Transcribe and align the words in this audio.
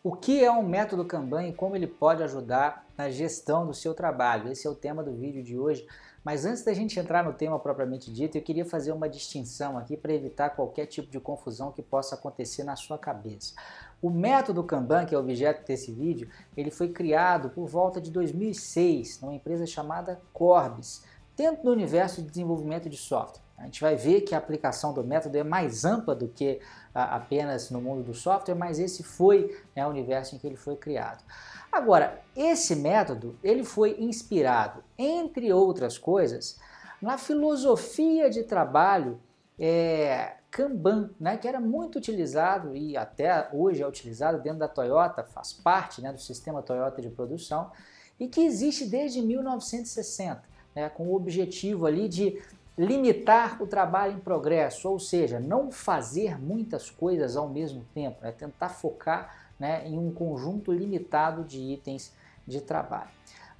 O 0.00 0.14
que 0.14 0.44
é 0.44 0.50
um 0.50 0.62
método 0.62 1.04
Kanban 1.04 1.48
e 1.48 1.52
como 1.52 1.74
ele 1.74 1.88
pode 1.88 2.22
ajudar 2.22 2.86
na 2.96 3.10
gestão 3.10 3.66
do 3.66 3.74
seu 3.74 3.92
trabalho? 3.92 4.52
Esse 4.52 4.64
é 4.64 4.70
o 4.70 4.74
tema 4.74 5.02
do 5.02 5.12
vídeo 5.12 5.42
de 5.42 5.58
hoje. 5.58 5.84
Mas 6.22 6.44
antes 6.44 6.62
da 6.62 6.72
gente 6.72 7.00
entrar 7.00 7.24
no 7.24 7.32
tema 7.32 7.58
propriamente 7.58 8.12
dito, 8.12 8.38
eu 8.38 8.42
queria 8.42 8.64
fazer 8.64 8.92
uma 8.92 9.08
distinção 9.08 9.76
aqui 9.76 9.96
para 9.96 10.12
evitar 10.12 10.50
qualquer 10.50 10.86
tipo 10.86 11.10
de 11.10 11.18
confusão 11.18 11.72
que 11.72 11.82
possa 11.82 12.14
acontecer 12.14 12.62
na 12.62 12.76
sua 12.76 12.96
cabeça. 12.96 13.54
O 14.00 14.08
método 14.08 14.62
Kanban, 14.62 15.04
que 15.04 15.16
é 15.16 15.18
o 15.18 15.20
objeto 15.20 15.66
desse 15.66 15.90
vídeo, 15.90 16.28
ele 16.56 16.70
foi 16.70 16.90
criado 16.90 17.50
por 17.50 17.66
volta 17.66 18.00
de 18.00 18.12
2006 18.12 19.20
numa 19.20 19.34
empresa 19.34 19.66
chamada 19.66 20.20
Corbis, 20.32 21.02
dentro 21.36 21.64
do 21.64 21.72
universo 21.72 22.22
de 22.22 22.28
desenvolvimento 22.28 22.88
de 22.88 22.96
software. 22.96 23.47
A 23.58 23.64
gente 23.64 23.80
vai 23.80 23.96
ver 23.96 24.20
que 24.22 24.34
a 24.34 24.38
aplicação 24.38 24.92
do 24.94 25.02
método 25.02 25.36
é 25.36 25.42
mais 25.42 25.84
ampla 25.84 26.14
do 26.14 26.28
que 26.28 26.60
a, 26.94 27.16
apenas 27.16 27.70
no 27.70 27.80
mundo 27.80 28.02
do 28.02 28.14
software, 28.14 28.54
mas 28.54 28.78
esse 28.78 29.02
foi 29.02 29.60
né, 29.74 29.84
o 29.86 29.90
universo 29.90 30.34
em 30.34 30.38
que 30.38 30.46
ele 30.46 30.56
foi 30.56 30.76
criado. 30.76 31.22
Agora, 31.70 32.22
esse 32.36 32.76
método 32.76 33.38
ele 33.42 33.64
foi 33.64 33.96
inspirado, 33.98 34.82
entre 34.96 35.52
outras 35.52 35.98
coisas, 35.98 36.58
na 37.02 37.18
filosofia 37.18 38.30
de 38.30 38.42
trabalho 38.44 39.20
é, 39.58 40.36
Kanban, 40.50 41.10
né, 41.20 41.36
que 41.36 41.46
era 41.46 41.60
muito 41.60 41.98
utilizado 41.98 42.74
e 42.74 42.96
até 42.96 43.48
hoje 43.52 43.82
é 43.82 43.86
utilizado 43.86 44.40
dentro 44.40 44.60
da 44.60 44.68
Toyota, 44.68 45.22
faz 45.24 45.52
parte 45.52 46.00
né, 46.00 46.12
do 46.12 46.20
sistema 46.20 46.62
Toyota 46.62 47.02
de 47.02 47.10
produção 47.10 47.70
e 48.18 48.28
que 48.28 48.40
existe 48.40 48.86
desde 48.86 49.20
1960, 49.20 50.42
né, 50.74 50.88
com 50.88 51.08
o 51.08 51.14
objetivo 51.14 51.86
ali 51.86 52.08
de 52.08 52.40
limitar 52.78 53.60
o 53.60 53.66
trabalho 53.66 54.14
em 54.14 54.20
progresso, 54.20 54.88
ou 54.88 55.00
seja, 55.00 55.40
não 55.40 55.72
fazer 55.72 56.40
muitas 56.40 56.88
coisas 56.88 57.36
ao 57.36 57.48
mesmo 57.48 57.84
tempo, 57.92 58.22
né? 58.22 58.30
tentar 58.30 58.68
focar 58.68 59.34
né, 59.58 59.86
em 59.86 59.98
um 59.98 60.12
conjunto 60.12 60.72
limitado 60.72 61.42
de 61.42 61.58
itens 61.58 62.14
de 62.46 62.60
trabalho. 62.60 63.10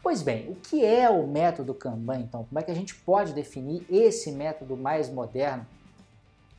Pois 0.00 0.22
bem, 0.22 0.48
o 0.48 0.54
que 0.54 0.84
é 0.84 1.10
o 1.10 1.26
método 1.26 1.74
Kanban 1.74 2.20
então? 2.20 2.44
Como 2.44 2.58
é 2.60 2.62
que 2.62 2.70
a 2.70 2.74
gente 2.74 2.94
pode 2.94 3.32
definir 3.32 3.84
esse 3.90 4.30
método 4.30 4.76
mais 4.76 5.10
moderno 5.10 5.66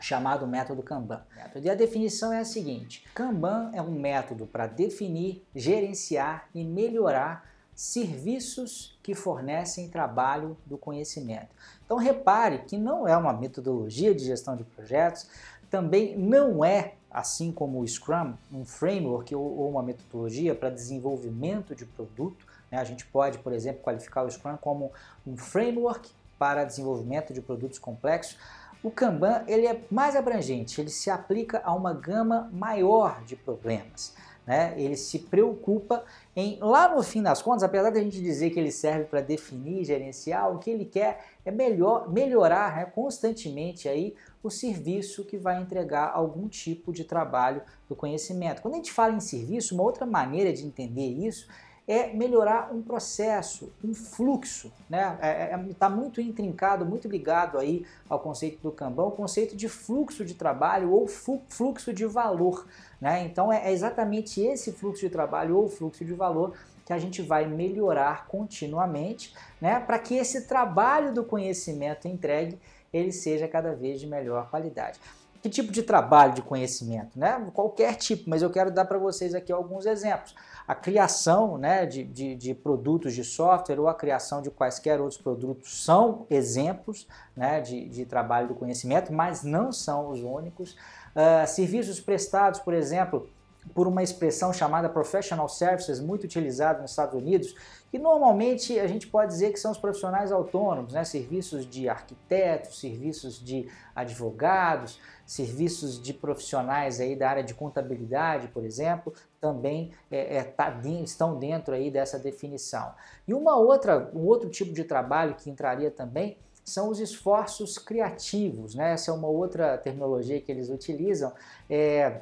chamado 0.01 0.45
método 0.45 0.83
Kanban? 0.83 1.23
E 1.55 1.69
a 1.69 1.73
definição 1.73 2.33
é 2.33 2.41
a 2.41 2.45
seguinte: 2.45 3.05
Kanban 3.15 3.71
é 3.73 3.81
um 3.81 3.91
método 3.91 4.45
para 4.45 4.67
definir, 4.67 5.41
gerenciar 5.55 6.49
e 6.53 6.65
melhorar 6.65 7.49
serviços 7.79 8.99
que 9.01 9.15
fornecem 9.15 9.87
trabalho 9.87 10.57
do 10.65 10.77
conhecimento. 10.77 11.47
Então 11.85 11.95
repare 11.95 12.57
que 12.67 12.77
não 12.77 13.07
é 13.07 13.15
uma 13.15 13.31
metodologia 13.31 14.13
de 14.13 14.25
gestão 14.25 14.57
de 14.57 14.65
projetos, 14.65 15.29
também 15.69 16.17
não 16.17 16.65
é, 16.65 16.95
assim 17.09 17.53
como 17.53 17.79
o 17.79 17.87
Scrum, 17.87 18.33
um 18.51 18.65
framework 18.65 19.33
ou 19.33 19.69
uma 19.69 19.81
metodologia 19.81 20.53
para 20.53 20.69
desenvolvimento 20.69 21.73
de 21.73 21.85
produto. 21.85 22.45
Né? 22.69 22.77
A 22.77 22.83
gente 22.83 23.05
pode, 23.05 23.37
por 23.39 23.53
exemplo, 23.53 23.81
qualificar 23.81 24.23
o 24.23 24.29
Scrum 24.29 24.57
como 24.57 24.91
um 25.25 25.37
framework 25.37 26.11
para 26.37 26.65
desenvolvimento 26.65 27.33
de 27.33 27.39
produtos 27.41 27.79
complexos. 27.79 28.37
O 28.83 28.91
Kanban 28.91 29.45
ele 29.47 29.65
é 29.65 29.81
mais 29.89 30.17
abrangente, 30.17 30.81
ele 30.81 30.89
se 30.89 31.09
aplica 31.09 31.61
a 31.63 31.73
uma 31.73 31.93
gama 31.93 32.49
maior 32.51 33.23
de 33.23 33.37
problemas. 33.37 34.13
Né? 34.45 34.73
Ele 34.77 34.95
se 34.95 35.19
preocupa 35.19 36.03
em, 36.35 36.57
lá 36.59 36.95
no 36.95 37.03
fim 37.03 37.21
das 37.21 37.41
contas, 37.41 37.63
apesar 37.63 37.91
de 37.91 37.99
a 37.99 38.01
gente 38.01 38.19
dizer 38.21 38.49
que 38.49 38.59
ele 38.59 38.71
serve 38.71 39.05
para 39.05 39.21
definir, 39.21 39.85
gerenciar, 39.85 40.51
o 40.51 40.57
que 40.57 40.71
ele 40.71 40.85
quer 40.85 41.23
é 41.45 41.51
melhor, 41.51 42.11
melhorar 42.11 42.75
né, 42.75 42.85
constantemente 42.85 43.87
aí 43.87 44.15
o 44.41 44.49
serviço 44.49 45.25
que 45.25 45.37
vai 45.37 45.61
entregar 45.61 46.11
algum 46.13 46.47
tipo 46.47 46.91
de 46.91 47.03
trabalho 47.03 47.61
do 47.87 47.95
conhecimento. 47.95 48.61
Quando 48.61 48.75
a 48.75 48.77
gente 48.77 48.91
fala 48.91 49.13
em 49.13 49.19
serviço, 49.19 49.75
uma 49.75 49.83
outra 49.83 50.05
maneira 50.05 50.51
de 50.51 50.65
entender 50.65 51.07
isso 51.07 51.47
é 51.89 52.13
melhorar 52.13 52.71
um 52.71 52.83
processo, 52.83 53.73
um 53.83 53.95
fluxo, 53.95 54.71
né? 54.87 55.15
Está 55.15 55.27
é, 55.27 55.53
é, 55.53 55.73
tá 55.73 55.89
muito 55.89 56.21
intrincado, 56.21 56.85
muito 56.85 57.07
ligado 57.07 57.57
aí 57.57 57.83
ao 58.07 58.19
conceito 58.19 58.61
do 58.61 58.71
Kanban, 58.71 59.05
o 59.05 59.11
conceito 59.11 59.55
de 59.57 59.67
fluxo 59.67 60.23
de 60.23 60.35
trabalho 60.35 60.91
ou 60.91 61.07
fluxo 61.07 61.91
de 61.91 62.05
valor, 62.05 62.67
né? 63.01 63.23
Então 63.25 63.51
é, 63.51 63.69
é 63.69 63.71
exatamente 63.71 64.39
esse 64.39 64.71
fluxo 64.71 65.01
de 65.01 65.09
trabalho 65.09 65.57
ou 65.57 65.67
fluxo 65.67 66.05
de 66.05 66.13
valor 66.13 66.53
que 66.85 66.93
a 66.93 66.99
gente 66.99 67.23
vai 67.23 67.47
melhorar 67.47 68.27
continuamente, 68.27 69.33
né? 69.59 69.79
Para 69.79 69.97
que 69.97 70.13
esse 70.13 70.47
trabalho 70.47 71.11
do 71.11 71.23
conhecimento 71.23 72.07
entregue 72.07 72.59
ele 72.93 73.11
seja 73.11 73.47
cada 73.47 73.73
vez 73.73 73.99
de 73.99 74.05
melhor 74.05 74.47
qualidade. 74.51 74.99
Que 75.41 75.49
tipo 75.49 75.71
de 75.71 75.83
trabalho 75.83 76.33
de 76.33 76.41
conhecimento? 76.41 77.17
Né? 77.17 77.49
Qualquer 77.53 77.95
tipo, 77.95 78.29
mas 78.29 78.41
eu 78.41 78.49
quero 78.49 78.71
dar 78.71 78.85
para 78.85 78.97
vocês 78.97 79.33
aqui 79.33 79.51
alguns 79.51 79.85
exemplos. 79.85 80.35
A 80.67 80.75
criação 80.75 81.57
né, 81.57 81.85
de, 81.85 82.03
de, 82.03 82.35
de, 82.35 82.53
produtos 82.53 83.13
de 83.13 83.23
software 83.23 83.79
ou 83.79 83.87
a 83.87 83.93
criação 83.93 84.41
de 84.41 84.51
quaisquer 84.51 84.99
outros 84.99 85.19
produtos 85.19 85.83
são 85.83 86.27
exemplos 86.29 87.07
né, 87.35 87.61
de, 87.61 87.87
de 87.87 88.05
trabalho 88.05 88.49
do 88.49 88.55
conhecimento, 88.55 89.13
mas 89.13 89.43
não 89.43 89.71
são 89.71 90.09
os 90.09 90.21
únicos. 90.21 90.73
Uh, 91.15 91.47
serviços 91.47 91.99
prestados, 91.99 92.59
por 92.59 92.73
exemplo, 92.73 93.27
por 93.73 93.87
uma 93.87 94.01
expressão 94.01 94.51
chamada 94.51 94.89
professional 94.89 95.47
services, 95.47 95.99
muito 95.99 96.23
utilizada 96.23 96.81
nos 96.81 96.91
Estados 96.91 97.13
Unidos, 97.13 97.55
que 97.91 97.99
normalmente 97.99 98.79
a 98.79 98.87
gente 98.87 99.07
pode 99.07 99.31
dizer 99.31 99.51
que 99.51 99.59
são 99.59 99.71
os 99.71 99.77
profissionais 99.77 100.31
autônomos, 100.31 100.93
né? 100.93 101.03
serviços 101.03 101.65
de 101.65 101.89
arquitetos, 101.89 102.79
serviços 102.79 103.43
de 103.43 103.69
advogados, 103.95 104.99
serviços 105.25 106.01
de 106.01 106.13
profissionais 106.13 106.99
aí 106.99 107.15
da 107.15 107.29
área 107.29 107.43
de 107.43 107.53
contabilidade, 107.53 108.47
por 108.49 108.63
exemplo, 108.63 109.13
também 109.39 109.91
é, 110.09 110.37
é, 110.37 110.43
tá, 110.43 110.75
estão 111.03 111.37
dentro 111.37 111.73
aí 111.73 111.91
dessa 111.91 112.17
definição. 112.17 112.93
E 113.27 113.33
uma 113.33 113.55
outra, 113.55 114.09
um 114.13 114.25
outro 114.25 114.49
tipo 114.49 114.73
de 114.73 114.83
trabalho 114.83 115.35
que 115.35 115.49
entraria 115.49 115.91
também 115.91 116.37
são 116.63 116.89
os 116.89 116.99
esforços 116.99 117.77
criativos, 117.77 118.75
né? 118.75 118.93
Essa 118.93 119.11
é 119.11 119.13
uma 119.13 119.27
outra 119.27 119.77
terminologia 119.77 120.39
que 120.39 120.51
eles 120.51 120.69
utilizam. 120.69 121.33
É, 121.69 122.21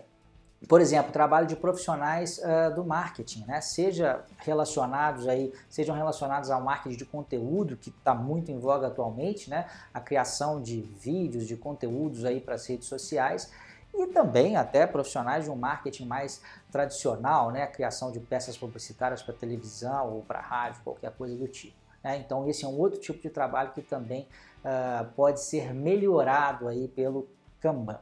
por 0.66 0.82
exemplo, 0.82 1.12
trabalho 1.12 1.46
de 1.46 1.56
profissionais 1.56 2.40
uh, 2.40 2.74
do 2.74 2.84
marketing, 2.84 3.46
né? 3.46 3.62
seja 3.62 4.24
relacionados 4.38 5.28
aí, 5.28 5.54
sejam 5.70 5.96
relacionados 5.96 6.50
ao 6.50 6.62
marketing 6.62 6.98
de 6.98 7.06
conteúdo, 7.06 7.78
que 7.78 7.90
está 7.90 8.16
muito 8.16 8.52
em 8.52 8.58
voga 8.58 8.88
atualmente, 8.88 9.50
né? 9.50 9.68
a 9.94 10.00
criação 10.00 10.60
de 10.60 10.82
vídeos, 10.82 11.46
de 11.46 11.56
conteúdos 11.56 12.26
aí 12.26 12.42
para 12.42 12.56
as 12.56 12.66
redes 12.66 12.88
sociais, 12.88 13.52
e 13.94 14.08
também 14.08 14.56
até 14.56 14.88
profissionais 14.88 15.46
de 15.46 15.52
um 15.52 15.56
marketing 15.56 16.06
mais 16.06 16.42
tradicional, 16.72 17.52
né? 17.52 17.62
a 17.62 17.68
criação 17.68 18.12
de 18.12 18.20
peças 18.20 18.58
publicitárias 18.58 19.22
para 19.22 19.36
televisão 19.36 20.16
ou 20.16 20.22
para 20.24 20.42
rádio, 20.42 20.82
qualquer 20.84 21.12
coisa 21.12 21.36
do 21.36 21.48
tipo. 21.48 21.78
Né? 22.04 22.18
Então 22.18 22.48
esse 22.50 22.66
é 22.66 22.68
um 22.68 22.78
outro 22.80 23.00
tipo 23.00 23.22
de 23.22 23.30
trabalho 23.30 23.72
que 23.74 23.82
também 23.84 24.28
uh, 24.64 25.06
pode 25.16 25.40
ser 25.40 25.72
melhorado 25.72 26.68
aí 26.68 26.88
pelo 26.88 27.28
Kanban. 27.60 28.00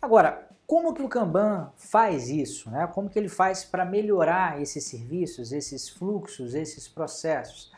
Agora, 0.00 0.51
como 0.72 0.94
que 0.94 1.02
o 1.02 1.08
Kanban 1.08 1.70
faz 1.76 2.30
isso? 2.30 2.70
Né? 2.70 2.86
Como 2.86 3.10
que 3.10 3.18
ele 3.18 3.28
faz 3.28 3.62
para 3.62 3.84
melhorar 3.84 4.58
esses 4.58 4.84
serviços, 4.84 5.52
esses 5.52 5.90
fluxos, 5.90 6.54
esses 6.54 6.88
processos? 6.88 7.70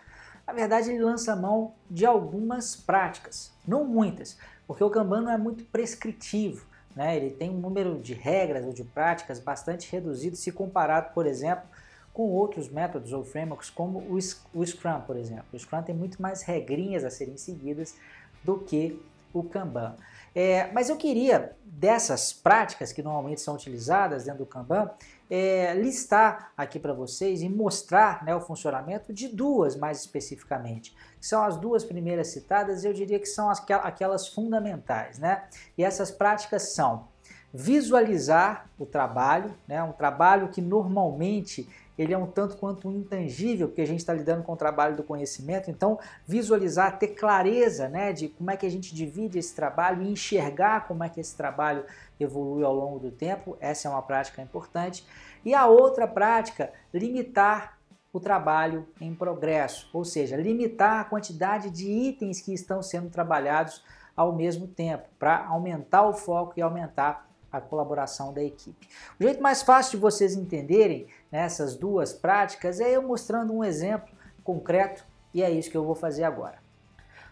Na 0.46 0.52
verdade, 0.52 0.90
ele 0.92 1.02
lança 1.02 1.32
a 1.32 1.36
mão 1.36 1.74
de 1.90 2.06
algumas 2.06 2.76
práticas, 2.76 3.52
não 3.66 3.84
muitas, 3.84 4.38
porque 4.64 4.84
o 4.84 4.90
Kanban 4.90 5.22
não 5.22 5.32
é 5.32 5.36
muito 5.36 5.64
prescritivo. 5.64 6.64
Né? 6.94 7.16
Ele 7.16 7.30
tem 7.30 7.50
um 7.50 7.58
número 7.58 7.98
de 7.98 8.14
regras 8.14 8.64
ou 8.64 8.72
de 8.72 8.84
práticas 8.84 9.40
bastante 9.40 9.90
reduzido 9.90 10.36
se 10.36 10.52
comparado, 10.52 11.12
por 11.12 11.26
exemplo, 11.26 11.64
com 12.12 12.30
outros 12.30 12.68
métodos 12.68 13.12
ou 13.12 13.24
frameworks 13.24 13.70
como 13.70 14.04
o 14.08 14.64
Scrum, 14.64 15.00
por 15.04 15.16
exemplo. 15.16 15.46
O 15.52 15.58
Scrum 15.58 15.82
tem 15.82 15.96
muito 15.96 16.22
mais 16.22 16.42
regrinhas 16.42 17.02
a 17.02 17.10
serem 17.10 17.36
seguidas 17.36 17.96
do 18.44 18.56
que 18.56 19.02
o 19.34 19.42
Kanban. 19.42 19.96
É, 20.34 20.72
mas 20.72 20.88
eu 20.88 20.96
queria, 20.96 21.54
dessas 21.64 22.32
práticas 22.32 22.92
que 22.92 23.02
normalmente 23.02 23.40
são 23.40 23.54
utilizadas 23.54 24.24
dentro 24.24 24.44
do 24.44 24.46
Kanban, 24.46 24.90
é, 25.28 25.74
listar 25.74 26.52
aqui 26.56 26.78
para 26.78 26.92
vocês 26.92 27.42
e 27.42 27.48
mostrar 27.48 28.24
né, 28.24 28.34
o 28.34 28.40
funcionamento 28.40 29.12
de 29.12 29.28
duas 29.28 29.76
mais 29.76 30.00
especificamente. 30.00 30.96
São 31.20 31.42
as 31.42 31.56
duas 31.56 31.84
primeiras 31.84 32.28
citadas, 32.28 32.84
eu 32.84 32.92
diria 32.92 33.18
que 33.18 33.26
são 33.26 33.50
as, 33.50 33.62
aquelas 33.82 34.28
fundamentais. 34.28 35.18
Né? 35.18 35.44
E 35.76 35.84
essas 35.84 36.10
práticas 36.10 36.74
são 36.74 37.08
visualizar 37.52 38.68
o 38.76 38.84
trabalho, 38.84 39.54
né, 39.68 39.80
um 39.80 39.92
trabalho 39.92 40.48
que 40.48 40.60
normalmente 40.60 41.68
ele 41.98 42.12
é 42.12 42.18
um 42.18 42.26
tanto 42.26 42.56
quanto 42.56 42.90
intangível, 42.90 43.68
porque 43.68 43.82
a 43.82 43.86
gente 43.86 44.00
está 44.00 44.12
lidando 44.12 44.42
com 44.42 44.52
o 44.52 44.56
trabalho 44.56 44.96
do 44.96 45.02
conhecimento, 45.02 45.70
então 45.70 45.98
visualizar, 46.26 46.98
ter 46.98 47.08
clareza 47.08 47.88
né, 47.88 48.12
de 48.12 48.28
como 48.28 48.50
é 48.50 48.56
que 48.56 48.66
a 48.66 48.70
gente 48.70 48.94
divide 48.94 49.38
esse 49.38 49.54
trabalho 49.54 50.02
e 50.02 50.10
enxergar 50.10 50.86
como 50.86 51.04
é 51.04 51.08
que 51.08 51.20
esse 51.20 51.36
trabalho 51.36 51.84
evolui 52.18 52.64
ao 52.64 52.74
longo 52.74 52.98
do 52.98 53.10
tempo, 53.10 53.56
essa 53.60 53.88
é 53.88 53.90
uma 53.90 54.02
prática 54.02 54.42
importante. 54.42 55.06
E 55.44 55.54
a 55.54 55.66
outra 55.66 56.06
prática, 56.06 56.72
limitar 56.92 57.78
o 58.12 58.20
trabalho 58.20 58.86
em 59.00 59.14
progresso, 59.14 59.88
ou 59.92 60.04
seja, 60.04 60.36
limitar 60.36 61.00
a 61.00 61.04
quantidade 61.04 61.68
de 61.70 61.90
itens 61.90 62.40
que 62.40 62.54
estão 62.54 62.80
sendo 62.82 63.10
trabalhados 63.10 63.82
ao 64.16 64.32
mesmo 64.32 64.68
tempo, 64.68 65.08
para 65.18 65.44
aumentar 65.46 66.06
o 66.06 66.12
foco 66.12 66.54
e 66.56 66.62
aumentar 66.62 67.28
a 67.50 67.60
colaboração 67.60 68.32
da 68.32 68.42
equipe. 68.42 68.88
O 69.18 69.22
jeito 69.22 69.42
mais 69.42 69.62
fácil 69.62 69.92
de 69.92 69.96
vocês 69.98 70.34
entenderem 70.34 71.06
nessas 71.34 71.74
duas 71.74 72.12
práticas 72.12 72.78
é 72.78 72.94
eu 72.94 73.02
mostrando 73.02 73.52
um 73.52 73.64
exemplo 73.64 74.08
concreto 74.44 75.04
e 75.34 75.42
é 75.42 75.50
isso 75.50 75.68
que 75.68 75.76
eu 75.76 75.84
vou 75.84 75.96
fazer 75.96 76.22
agora. 76.22 76.58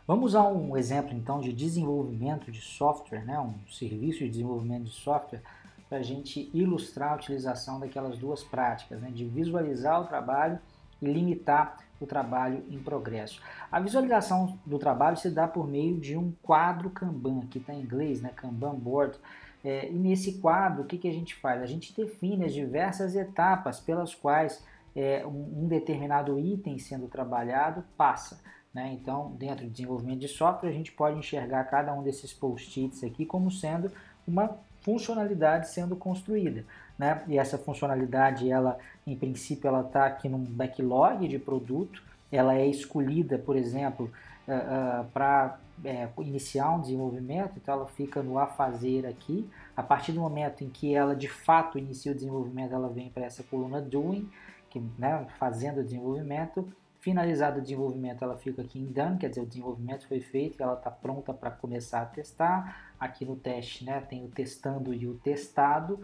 Vamos 0.08 0.34
a 0.34 0.43
um 0.43 0.76
exemplo 0.76 1.14
então 1.14 1.38
de 1.40 1.52
desenvolvimento 1.52 2.50
de 2.50 2.60
software, 2.60 3.25
né, 3.25 3.38
um 3.38 3.54
serviço 3.70 4.19
de 4.19 4.28
desenvolvimento 4.28 4.87
de 4.87 4.90
software, 4.90 5.40
para 5.88 5.99
a 5.99 6.02
gente 6.02 6.50
ilustrar 6.52 7.12
a 7.12 7.14
utilização 7.14 7.78
daquelas 7.78 8.19
duas 8.19 8.43
práticas, 8.43 9.00
né, 9.00 9.08
de 9.08 9.25
visualizar 9.25 10.02
o 10.02 10.06
trabalho 10.06 10.58
e 11.00 11.06
limitar 11.06 11.78
o 12.00 12.06
trabalho 12.06 12.64
em 12.69 12.81
progresso. 12.81 13.40
A 13.70 13.78
visualização 13.78 14.58
do 14.66 14.81
trabalho 14.81 15.16
se 15.16 15.31
dá 15.31 15.46
por 15.46 15.69
meio 15.69 16.00
de 16.00 16.16
um 16.16 16.32
quadro 16.43 16.90
Kanban, 16.90 17.43
que 17.43 17.58
está 17.58 17.72
em 17.72 17.82
inglês, 17.82 18.20
né, 18.20 18.31
Kanban 18.34 18.75
Board. 18.75 19.16
É, 19.64 19.88
e 19.88 19.94
nesse 19.94 20.35
quadro, 20.38 20.82
o 20.82 20.87
que, 20.87 20.99
que 20.99 21.09
a 21.09 21.12
gente 21.12 21.35
faz? 21.37 21.62
A 21.62 21.67
gente 21.67 21.94
define 21.94 22.44
as 22.44 22.53
diversas 22.53 23.14
etapas 23.14 23.79
pelas 23.81 24.14
quais 24.14 24.62
é, 24.94 25.25
um, 25.25 25.64
um 25.64 25.69
determinado 25.69 26.38
item 26.38 26.79
sendo 26.79 27.06
trabalhado 27.06 27.85
passa. 27.97 28.41
Né? 28.75 28.97
Então, 29.00 29.32
dentro 29.38 29.67
do 29.67 29.70
desenvolvimento 29.70 30.20
de 30.20 30.29
software, 30.29 30.70
a 30.70 30.73
gente 30.73 30.93
pode 30.93 31.19
enxergar 31.19 31.64
cada 31.64 31.93
um 31.94 32.03
desses 32.03 32.32
post-its 32.32 33.05
aqui 33.05 33.25
como 33.25 33.50
sendo 33.50 33.91
uma 34.26 34.56
funcionalidade 34.81 35.69
sendo 35.69 35.94
construída. 35.94 36.64
Né? 36.99 37.23
E 37.29 37.38
essa 37.38 37.59
funcionalidade, 37.59 38.50
ela, 38.50 38.79
em 39.06 39.17
princípio, 39.17 39.69
ela 39.69 39.82
está 39.82 40.06
aqui 40.06 40.29
num 40.29 40.43
backlog 40.43 41.26
de 41.29 41.38
produto, 41.38 42.03
ela 42.31 42.55
é 42.55 42.67
escolhida, 42.67 43.38
por 43.38 43.56
exemplo, 43.56 44.11
uh, 44.49 45.03
uh, 45.03 45.05
para 45.12 45.59
é, 45.85 46.09
iniciar 46.19 46.71
um 46.75 46.81
desenvolvimento, 46.81 47.55
então 47.57 47.75
ela 47.75 47.87
fica 47.87 48.23
no 48.23 48.39
a 48.39 48.47
fazer 48.47 49.07
aqui. 49.07 49.49
A 49.77 49.83
partir 49.83 50.13
do 50.13 50.21
momento 50.21 50.63
em 50.63 50.71
que 50.71 50.95
ela 50.95 51.15
de 51.15 51.29
fato 51.29 51.79
inicia 51.79 52.13
o 52.13 52.15
desenvolvimento, 52.15 52.75
ela 52.75 52.89
vem 52.89 53.11
para 53.11 53.25
essa 53.25 53.43
coluna 53.43 53.81
doing, 53.81 54.29
que, 54.71 54.81
né, 54.99 55.27
fazendo 55.39 55.81
o 55.81 55.85
desenvolvimento. 55.85 56.67
Finalizado 57.01 57.59
o 57.59 57.63
desenvolvimento, 57.63 58.23
ela 58.23 58.37
fica 58.39 58.63
aqui 58.63 58.79
em 58.79 58.87
done, 58.87 59.19
quer 59.19 59.29
dizer, 59.29 59.41
o 59.41 59.47
desenvolvimento 59.47 60.07
foi 60.07 60.21
feito, 60.21 60.63
ela 60.63 60.75
está 60.75 60.91
pronta 60.91 61.35
para 61.35 61.51
começar 61.51 62.03
a 62.03 62.07
testar. 62.07 62.95
Aqui 62.99 63.25
no 63.25 63.35
teste, 63.35 63.85
né, 63.85 64.01
tem 64.01 64.25
o 64.25 64.29
testando 64.29 64.95
e 64.95 65.09
o 65.09 65.15
testado. 65.15 65.99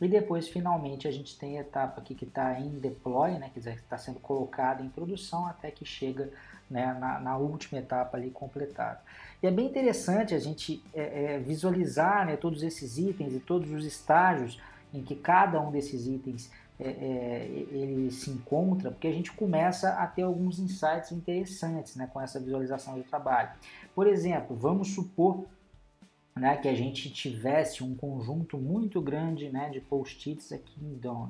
E 0.00 0.08
depois, 0.08 0.48
finalmente, 0.48 1.06
a 1.06 1.10
gente 1.10 1.38
tem 1.38 1.58
a 1.58 1.60
etapa 1.60 2.00
aqui 2.00 2.14
que 2.14 2.24
está 2.24 2.58
em 2.58 2.70
deploy, 2.78 3.32
né, 3.32 3.50
quer 3.52 3.60
dizer, 3.60 3.74
está 3.74 3.98
sendo 3.98 4.18
colocada 4.18 4.82
em 4.82 4.88
produção 4.88 5.46
até 5.46 5.70
que 5.70 5.84
chega 5.84 6.30
né, 6.70 6.96
na, 6.98 7.20
na, 7.20 7.36
última 7.36 7.80
etapa 7.80 8.16
ali 8.16 8.30
completada. 8.30 9.00
E 9.42 9.46
é 9.46 9.50
bem 9.50 9.66
interessante 9.66 10.34
a 10.34 10.38
gente 10.38 10.82
é, 10.94 11.34
é, 11.34 11.38
visualizar 11.38 12.24
né, 12.24 12.36
todos 12.36 12.62
esses 12.62 12.96
itens 12.96 13.34
e 13.34 13.40
todos 13.40 13.70
os 13.72 13.84
estágios 13.84 14.58
em 14.94 15.02
que 15.02 15.14
cada 15.14 15.60
um 15.60 15.70
desses 15.70 16.06
itens 16.06 16.50
é, 16.78 16.88
é, 16.88 17.46
ele 17.72 18.10
se 18.10 18.30
encontra, 18.30 18.90
porque 18.90 19.06
a 19.06 19.12
gente 19.12 19.30
começa 19.32 19.90
a 19.90 20.06
ter 20.06 20.22
alguns 20.22 20.58
insights 20.58 21.12
interessantes 21.12 21.94
né, 21.94 22.08
com 22.10 22.18
essa 22.18 22.40
visualização 22.40 22.96
do 22.96 23.04
trabalho. 23.04 23.50
Por 23.94 24.06
exemplo, 24.06 24.56
vamos 24.56 24.94
supor 24.94 25.44
né, 26.36 26.56
que 26.56 26.68
a 26.68 26.74
gente 26.74 27.10
tivesse 27.10 27.82
um 27.82 27.94
conjunto 27.94 28.56
muito 28.56 29.00
grande 29.00 29.48
né, 29.50 29.68
de 29.70 29.80
post-its 29.80 30.52
aqui 30.52 30.74
em 30.82 30.96
Dawn. 30.96 31.28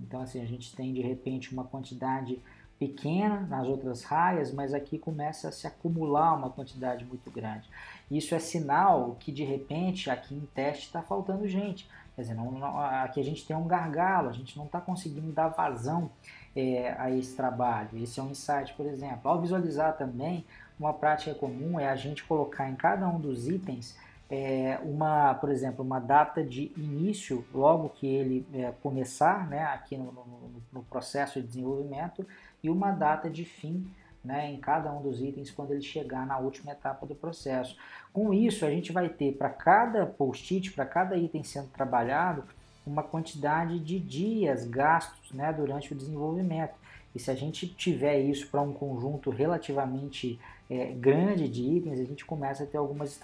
Então, 0.00 0.20
assim, 0.20 0.40
a 0.40 0.46
gente 0.46 0.74
tem 0.74 0.92
de 0.92 1.00
repente 1.00 1.52
uma 1.52 1.64
quantidade 1.64 2.40
pequena 2.78 3.40
nas 3.40 3.66
outras 3.66 4.02
raias, 4.02 4.52
mas 4.52 4.74
aqui 4.74 4.98
começa 4.98 5.48
a 5.48 5.52
se 5.52 5.66
acumular 5.66 6.34
uma 6.34 6.50
quantidade 6.50 7.04
muito 7.04 7.30
grande. 7.30 7.68
Isso 8.10 8.34
é 8.34 8.38
sinal 8.38 9.16
que 9.18 9.32
de 9.32 9.44
repente 9.44 10.10
aqui 10.10 10.34
em 10.34 10.46
teste 10.54 10.86
está 10.86 11.02
faltando 11.02 11.48
gente. 11.48 11.88
Quer 12.14 12.22
dizer, 12.22 12.34
não, 12.34 12.50
não, 12.50 12.78
aqui 12.78 13.20
a 13.20 13.24
gente 13.24 13.46
tem 13.46 13.56
um 13.56 13.66
gargalo, 13.66 14.28
a 14.28 14.32
gente 14.32 14.56
não 14.56 14.66
está 14.66 14.80
conseguindo 14.80 15.32
dar 15.32 15.48
vazão 15.48 16.10
é, 16.54 16.94
a 16.98 17.10
esse 17.10 17.34
trabalho. 17.34 17.90
Esse 17.94 18.20
é 18.20 18.22
um 18.22 18.30
insight, 18.30 18.72
por 18.74 18.86
exemplo. 18.86 19.28
Ao 19.28 19.40
visualizar 19.40 19.96
também, 19.96 20.44
uma 20.78 20.92
prática 20.92 21.34
comum 21.34 21.80
é 21.80 21.88
a 21.88 21.96
gente 21.96 22.24
colocar 22.24 22.68
em 22.70 22.74
cada 22.74 23.08
um 23.08 23.18
dos 23.18 23.48
itens 23.48 23.96
é, 24.28 24.78
uma, 24.82 25.34
por 25.34 25.50
exemplo, 25.50 25.84
uma 25.84 26.00
data 26.00 26.42
de 26.42 26.72
início, 26.76 27.44
logo 27.54 27.88
que 27.90 28.06
ele 28.06 28.46
é, 28.52 28.72
começar, 28.82 29.48
né, 29.48 29.64
aqui 29.64 29.96
no, 29.96 30.12
no, 30.12 30.62
no, 30.72 30.82
processo 30.84 31.40
de 31.40 31.46
desenvolvimento, 31.46 32.26
e 32.62 32.68
uma 32.68 32.90
data 32.90 33.30
de 33.30 33.44
fim 33.44 33.88
né, 34.24 34.50
em 34.50 34.58
cada 34.58 34.92
um 34.92 35.00
dos 35.00 35.20
itens 35.20 35.50
quando 35.52 35.72
ele 35.72 35.82
chegar 35.82 36.26
na 36.26 36.38
última 36.38 36.72
etapa 36.72 37.06
do 37.06 37.14
processo. 37.14 37.76
Com 38.12 38.34
isso, 38.34 38.66
a 38.66 38.70
gente 38.70 38.92
vai 38.92 39.08
ter 39.08 39.36
para 39.36 39.48
cada 39.48 40.04
post-it, 40.04 40.72
para 40.72 40.84
cada 40.84 41.16
item 41.16 41.44
sendo 41.44 41.68
trabalhado, 41.68 42.42
uma 42.86 43.02
quantidade 43.02 43.78
de 43.80 43.98
dias 43.98 44.64
gastos 44.64 45.32
né, 45.32 45.52
durante 45.52 45.92
o 45.92 45.96
desenvolvimento. 45.96 46.74
E 47.14 47.18
se 47.18 47.30
a 47.30 47.34
gente 47.34 47.66
tiver 47.66 48.20
isso 48.20 48.48
para 48.48 48.60
um 48.60 48.72
conjunto 48.72 49.30
relativamente 49.30 50.38
é, 50.68 50.86
grande 50.92 51.48
de 51.48 51.62
itens, 51.62 51.98
a 51.98 52.04
gente 52.04 52.24
começa 52.24 52.64
a 52.64 52.66
ter 52.66 52.76
algumas 52.76 53.18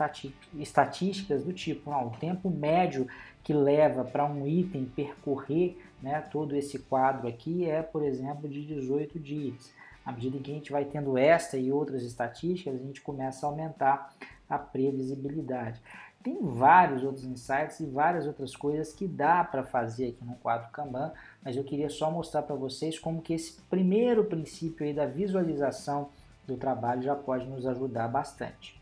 estatísticas 0.55 1.45
do 1.45 1.53
tipo, 1.53 1.91
não, 1.91 2.09
o 2.09 2.11
tempo 2.11 2.49
médio 2.49 3.07
que 3.45 3.53
leva 3.53 4.05
para 4.05 4.25
um 4.25 4.47
item 4.47 4.87
percorrer 4.87 5.77
né, 6.03 6.21
todo 6.33 6.57
esse 6.57 6.79
quadro 6.79 7.29
aqui 7.29 7.69
é, 7.69 7.83
por 7.83 8.03
exemplo, 8.03 8.49
de 8.49 8.65
18 8.65 9.19
dias. 9.19 9.73
À 10.05 10.11
medida 10.11 10.39
que 10.39 10.51
a 10.51 10.55
gente 10.55 10.73
vai 10.73 10.85
tendo 10.85 11.17
esta 11.17 11.57
e 11.57 11.71
outras 11.71 12.03
estatísticas, 12.03 12.75
a 12.75 12.83
gente 12.85 13.01
começa 13.01 13.47
a 13.47 13.49
aumentar 13.49 14.15
a 14.49 14.59
previsibilidade. 14.59 15.81
Tem 16.23 16.39
vários 16.41 17.03
outros 17.03 17.25
insights 17.25 17.81
e 17.81 17.87
várias 17.87 18.27
outras 18.27 18.55
coisas 18.55 18.93
que 18.93 19.09
dá 19.09 19.43
para 19.43 19.65
fazer 19.65 20.11
aqui 20.11 20.25
no 20.25 20.35
quadro 20.37 20.71
Kanban, 20.71 21.13
mas 21.43 21.57
eu 21.57 21.65
queria 21.65 21.91
só 21.91 22.11
mostrar 22.11 22.43
para 22.43 22.55
vocês 22.55 22.97
como 22.99 23.21
que 23.21 23.35
esse 23.35 23.61
primeiro 23.63 24.25
princípio 24.25 24.87
aí 24.87 24.95
da 24.95 25.05
visualização 25.05 26.11
do 26.47 26.57
trabalho 26.57 27.03
já 27.03 27.17
pode 27.17 27.47
nos 27.47 27.67
ajudar 27.67 28.07
bastante. 28.07 28.81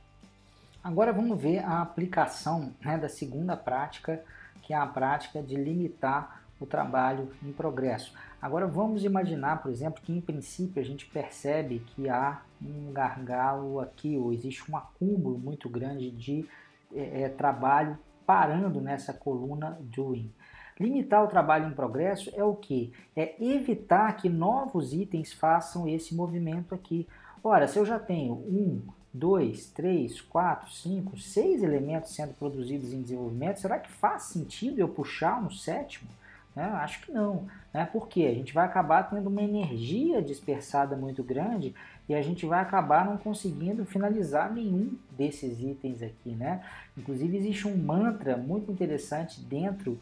Agora 0.85 1.13
vamos 1.13 1.41
ver 1.41 1.59
a 1.59 1.81
aplicação 1.81 2.73
né, 2.83 2.99
da 2.99 3.09
segunda 3.09 3.57
prática, 3.57 4.23
que 4.63 4.75
é 4.75 4.77
a 4.77 4.87
prática 4.87 5.43
de 5.43 5.57
limitar 5.57 6.43
o 6.61 6.67
trabalho 6.67 7.31
em 7.43 7.53
progresso. 7.53 8.13
Agora 8.41 8.67
vamos 8.67 9.03
imaginar, 9.03 9.63
por 9.63 9.71
exemplo, 9.71 10.03
que 10.03 10.13
em 10.13 10.21
princípio 10.21 10.81
a 10.81 10.85
gente 10.85 11.07
percebe 11.07 11.81
que 11.95 12.09
há 12.09 12.43
um 12.63 12.93
gargalo 12.93 13.81
aqui, 13.81 14.17
ou 14.17 14.33
existe 14.33 14.71
um 14.71 14.77
acúmulo 14.77 15.39
muito 15.39 15.69
grande 15.69 16.11
de 16.11 16.47
é, 16.95 17.23
é, 17.23 17.29
trabalho 17.29 17.99
parando 18.27 18.81
nessa 18.81 19.13
coluna 19.13 19.79
doing. 19.81 20.33
Limitar 20.79 21.23
o 21.25 21.29
trabalho 21.29 21.69
em 21.69 21.75
progresso 21.75 22.31
é 22.35 22.43
o 22.43 22.55
que? 22.55 22.93
É 23.15 23.35
evitar 23.43 24.17
que 24.17 24.29
novos 24.29 24.95
itens 24.95 25.33
façam 25.33 25.87
esse 25.87 26.15
movimento 26.15 26.75
aqui. 26.75 27.07
Ora, 27.45 27.69
se 27.69 27.79
eu 27.79 27.85
já 27.85 27.99
tenho 27.99 28.35
um, 28.35 28.83
dois, 29.13 29.69
três, 29.71 30.21
quatro, 30.21 30.71
cinco, 30.71 31.19
seis 31.19 31.63
elementos 31.63 32.15
sendo 32.15 32.33
produzidos 32.35 32.93
em 32.93 33.03
desenvolvimento, 33.03 33.61
será 33.61 33.79
que 33.79 33.91
faz 33.91 34.25
sentido 34.25 34.79
eu 34.79 34.89
puxar 34.89 35.43
um 35.43 35.51
sétimo? 35.51 36.09
Né? 36.55 36.65
Acho 36.65 37.03
que 37.03 37.13
não. 37.13 37.47
Né? 37.73 37.89
Porque 37.93 38.25
a 38.27 38.35
gente 38.35 38.53
vai 38.53 38.65
acabar 38.65 39.05
tendo 39.05 39.29
uma 39.29 39.43
energia 39.43 40.21
dispersada 40.21 40.97
muito 40.97 41.23
grande 41.23 41.75
e 42.09 42.15
a 42.15 42.23
gente 42.23 42.45
vai 42.47 42.61
acabar 42.61 43.05
não 43.05 43.17
conseguindo 43.17 43.85
finalizar 43.85 44.53
nenhum 44.53 44.97
desses 45.11 45.61
itens 45.61 46.03
aqui. 46.03 46.31
Né? 46.31 46.63
Inclusive, 46.97 47.37
existe 47.37 47.69
um 47.69 47.77
mantra 47.77 48.37
muito 48.37 48.71
interessante 48.71 49.41
dentro 49.41 50.01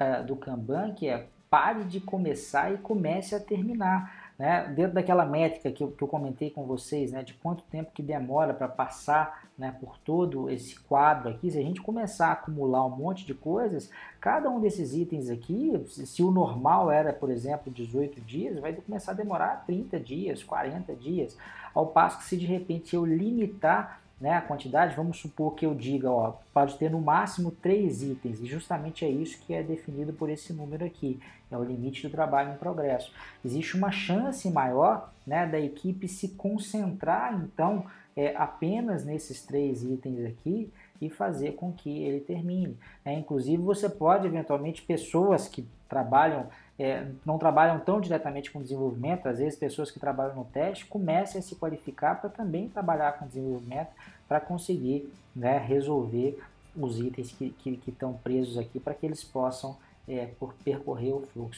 uh, 0.00 0.24
do 0.24 0.36
Kanban 0.36 0.94
que 0.94 1.08
é 1.08 1.26
pare 1.50 1.84
de 1.84 2.00
começar 2.00 2.72
e 2.72 2.78
comece 2.78 3.34
a 3.34 3.40
terminar. 3.40 4.19
Né, 4.40 4.72
dentro 4.74 4.94
daquela 4.94 5.26
métrica 5.26 5.70
que 5.70 5.84
eu, 5.84 5.90
que 5.90 6.02
eu, 6.02 6.08
comentei 6.08 6.48
com 6.48 6.64
vocês, 6.64 7.12
né, 7.12 7.22
de 7.22 7.34
quanto 7.34 7.62
tempo 7.64 7.90
que 7.92 8.02
demora 8.02 8.54
para 8.54 8.66
passar 8.66 9.50
né, 9.58 9.76
por 9.78 9.98
todo 9.98 10.48
esse 10.48 10.80
quadro 10.80 11.28
aqui, 11.28 11.50
se 11.50 11.58
a 11.58 11.62
gente 11.62 11.82
começar 11.82 12.28
a 12.28 12.32
acumular 12.32 12.86
um 12.86 12.88
monte 12.88 13.26
de 13.26 13.34
coisas, 13.34 13.90
cada 14.18 14.48
um 14.48 14.58
desses 14.58 14.94
itens 14.94 15.28
aqui, 15.28 15.84
se, 15.86 16.22
o 16.22 16.30
normal 16.30 16.90
era, 16.90 17.12
por 17.12 17.30
exemplo, 17.30 17.70
18 17.70 18.18
dias, 18.22 18.58
vai 18.58 18.72
começar 18.72 19.12
a 19.12 19.14
demorar 19.14 19.66
30 19.66 20.00
dias, 20.00 20.42
40 20.42 20.96
dias, 20.96 21.36
ao 21.74 21.88
passo 21.88 22.20
que 22.20 22.24
se 22.24 22.38
de 22.38 22.46
repente 22.46 22.96
eu 22.96 23.04
limitar 23.04 24.00
né, 24.20 24.34
a 24.34 24.40
quantidade, 24.42 24.94
vamos 24.94 25.18
supor 25.18 25.54
que 25.54 25.64
eu 25.64 25.74
diga, 25.74 26.10
ó, 26.10 26.34
pode 26.52 26.76
ter 26.76 26.90
no 26.90 27.00
máximo 27.00 27.50
três 27.50 28.02
itens, 28.02 28.38
e 28.40 28.46
justamente 28.46 29.04
é 29.04 29.08
isso 29.08 29.40
que 29.46 29.54
é 29.54 29.62
definido 29.62 30.12
por 30.12 30.28
esse 30.28 30.52
número 30.52 30.84
aqui, 30.84 31.18
é 31.50 31.56
o 31.56 31.64
limite 31.64 32.02
do 32.02 32.10
trabalho 32.10 32.52
em 32.52 32.56
progresso. 32.58 33.12
Existe 33.42 33.76
uma 33.76 33.90
chance 33.90 34.48
maior 34.50 35.10
né, 35.26 35.46
da 35.46 35.58
equipe 35.58 36.06
se 36.06 36.28
concentrar, 36.28 37.34
então, 37.42 37.86
é, 38.14 38.36
apenas 38.36 39.04
nesses 39.04 39.42
três 39.42 39.82
itens 39.82 40.24
aqui 40.26 40.70
e 41.00 41.08
fazer 41.08 41.52
com 41.52 41.72
que 41.72 42.02
ele 42.02 42.20
termine. 42.20 42.76
É, 43.04 43.14
inclusive, 43.14 43.62
você 43.62 43.88
pode, 43.88 44.26
eventualmente, 44.26 44.82
pessoas 44.82 45.48
que 45.48 45.66
trabalham 45.88 46.46
é, 46.82 47.06
não 47.26 47.36
trabalham 47.36 47.78
tão 47.78 48.00
diretamente 48.00 48.50
com 48.50 48.62
desenvolvimento, 48.62 49.28
às 49.28 49.38
vezes 49.38 49.58
pessoas 49.58 49.90
que 49.90 50.00
trabalham 50.00 50.34
no 50.34 50.44
teste 50.44 50.86
comecem 50.86 51.38
a 51.38 51.42
se 51.42 51.54
qualificar 51.54 52.20
para 52.20 52.30
também 52.30 52.68
trabalhar 52.68 53.18
com 53.18 53.26
desenvolvimento 53.26 53.90
para 54.26 54.40
conseguir 54.40 55.12
né, 55.36 55.58
resolver 55.58 56.40
os 56.74 56.98
itens 56.98 57.32
que 57.32 57.82
estão 57.86 58.14
presos 58.14 58.56
aqui 58.56 58.80
para 58.80 58.94
que 58.94 59.04
eles 59.04 59.22
possam 59.22 59.76
é, 60.08 60.26
por 60.38 60.54
percorrer 60.64 61.12
o 61.12 61.20
fluxo. 61.32 61.48